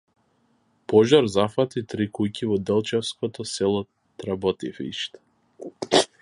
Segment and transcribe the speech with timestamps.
[0.91, 3.85] Пожар зафати три куќи во делчевското село
[4.23, 6.05] Тработивиште